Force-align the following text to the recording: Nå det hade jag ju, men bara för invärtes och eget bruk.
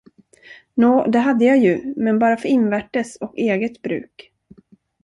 Nå 0.75 1.07
det 1.07 1.19
hade 1.19 1.45
jag 1.45 1.57
ju, 1.57 1.93
men 1.97 2.19
bara 2.19 2.37
för 2.37 2.47
invärtes 2.49 3.15
och 3.15 3.37
eget 3.37 3.81
bruk. 3.81 4.31